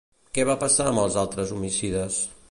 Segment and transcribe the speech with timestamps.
[0.37, 2.19] Què va passar amb els altres homicides?